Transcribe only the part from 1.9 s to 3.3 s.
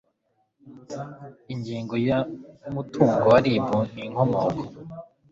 ya Umutungo